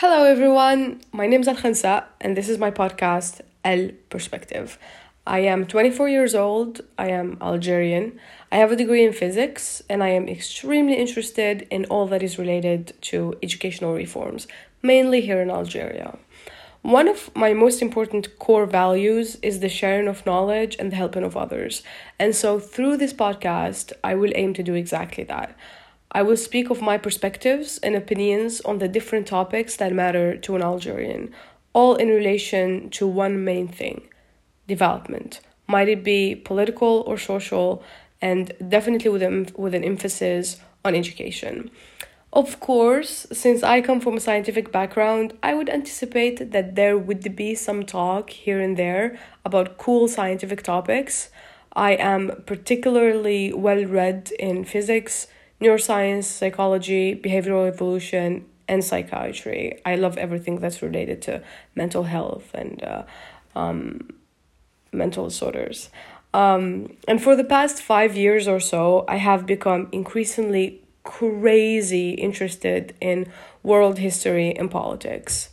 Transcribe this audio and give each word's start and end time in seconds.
Hello, 0.00 0.24
everyone. 0.24 1.00
My 1.10 1.26
name 1.26 1.40
is 1.40 1.48
Al 1.48 1.56
Khansa, 1.56 2.04
and 2.20 2.36
this 2.36 2.50
is 2.50 2.58
my 2.58 2.70
podcast, 2.70 3.40
El 3.64 3.92
Perspective. 4.10 4.78
I 5.26 5.38
am 5.38 5.66
24 5.66 6.10
years 6.10 6.34
old. 6.34 6.82
I 6.98 7.08
am 7.08 7.38
Algerian. 7.40 8.20
I 8.52 8.56
have 8.56 8.70
a 8.70 8.76
degree 8.76 9.06
in 9.06 9.14
physics, 9.14 9.82
and 9.88 10.02
I 10.02 10.08
am 10.08 10.28
extremely 10.28 10.96
interested 10.98 11.66
in 11.70 11.86
all 11.86 12.06
that 12.08 12.22
is 12.22 12.38
related 12.38 12.92
to 13.08 13.38
educational 13.42 13.94
reforms, 13.94 14.46
mainly 14.82 15.22
here 15.22 15.40
in 15.40 15.50
Algeria. 15.50 16.18
One 16.82 17.08
of 17.08 17.34
my 17.34 17.54
most 17.54 17.80
important 17.80 18.38
core 18.38 18.66
values 18.66 19.38
is 19.40 19.60
the 19.60 19.70
sharing 19.70 20.08
of 20.08 20.26
knowledge 20.26 20.76
and 20.78 20.92
the 20.92 20.96
helping 20.96 21.24
of 21.24 21.38
others. 21.38 21.82
And 22.18 22.36
so, 22.36 22.60
through 22.60 22.98
this 22.98 23.14
podcast, 23.14 23.94
I 24.04 24.14
will 24.14 24.32
aim 24.34 24.52
to 24.54 24.62
do 24.62 24.74
exactly 24.74 25.24
that. 25.24 25.56
I 26.16 26.22
will 26.22 26.38
speak 26.38 26.70
of 26.70 26.80
my 26.80 26.96
perspectives 26.96 27.76
and 27.82 27.94
opinions 27.94 28.62
on 28.62 28.78
the 28.78 28.88
different 28.88 29.26
topics 29.26 29.76
that 29.76 29.92
matter 29.92 30.34
to 30.38 30.56
an 30.56 30.62
Algerian, 30.62 31.30
all 31.74 31.94
in 31.96 32.08
relation 32.08 32.88
to 32.96 33.06
one 33.06 33.44
main 33.44 33.68
thing 33.68 34.08
development. 34.66 35.40
Might 35.66 35.90
it 35.90 36.02
be 36.02 36.34
political 36.34 37.04
or 37.06 37.18
social, 37.18 37.82
and 38.22 38.50
definitely 38.66 39.10
with, 39.10 39.22
an, 39.22 39.48
with 39.58 39.74
an 39.74 39.84
emphasis 39.84 40.58
on 40.86 40.94
education. 40.94 41.70
Of 42.32 42.60
course, 42.60 43.26
since 43.30 43.62
I 43.62 43.82
come 43.82 44.00
from 44.00 44.16
a 44.16 44.20
scientific 44.20 44.72
background, 44.72 45.34
I 45.42 45.52
would 45.52 45.68
anticipate 45.68 46.50
that 46.52 46.76
there 46.76 46.96
would 46.96 47.36
be 47.36 47.54
some 47.54 47.84
talk 47.84 48.30
here 48.30 48.58
and 48.58 48.78
there 48.78 49.18
about 49.44 49.76
cool 49.76 50.08
scientific 50.08 50.62
topics. 50.62 51.28
I 51.74 51.92
am 51.92 52.42
particularly 52.46 53.52
well 53.52 53.84
read 53.84 54.30
in 54.38 54.64
physics, 54.64 55.26
neuroscience, 55.60 56.24
psychology, 56.24 57.14
behavioral 57.14 57.66
evolution, 57.66 58.46
and 58.68 58.84
psychiatry. 58.84 59.80
I 59.84 59.96
love 59.96 60.18
everything 60.18 60.58
that's 60.60 60.82
related 60.82 61.22
to 61.22 61.42
mental 61.74 62.04
health 62.04 62.50
and 62.54 62.82
uh, 62.82 63.02
um, 63.54 64.10
mental 64.92 65.24
disorders. 65.28 65.90
Um, 66.34 66.96
and 67.08 67.22
for 67.22 67.36
the 67.36 67.44
past 67.44 67.80
five 67.80 68.16
years 68.16 68.46
or 68.46 68.60
so, 68.60 69.04
I 69.08 69.16
have 69.16 69.46
become 69.46 69.88
increasingly 69.92 70.82
crazy 71.02 72.10
interested 72.10 72.94
in 73.00 73.30
world 73.62 73.98
history 73.98 74.54
and 74.56 74.70
politics. 74.70 75.48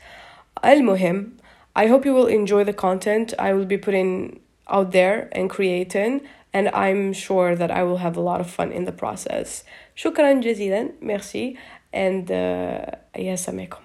Al 0.61 0.77
Muhim, 0.77 1.33
I 1.75 1.87
hope 1.87 2.05
you 2.05 2.13
will 2.13 2.27
enjoy 2.27 2.63
the 2.63 2.73
content 2.73 3.33
I 3.39 3.53
will 3.53 3.65
be 3.65 3.77
putting 3.77 4.41
out 4.67 4.91
there 4.91 5.29
and 5.31 5.49
creating 5.49 6.21
and 6.52 6.68
I'm 6.68 7.12
sure 7.12 7.54
that 7.54 7.70
I 7.70 7.82
will 7.82 7.98
have 7.98 8.16
a 8.16 8.20
lot 8.20 8.40
of 8.40 8.48
fun 8.50 8.72
in 8.72 8.84
the 8.84 8.92
process. 8.92 9.64
شكرا 9.94 10.32
جزيلا 10.32 10.88
merci 11.00 11.56
and 11.92 12.30
uh, 12.30 12.96
يا 13.16 13.36
سامعكم 13.36 13.81